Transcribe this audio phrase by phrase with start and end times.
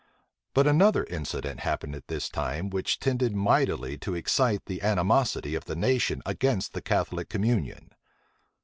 [0.55, 5.65] But another incident happened at this time, which tended mightily to excite the animosity of
[5.65, 7.91] the nation against the Catholic communion.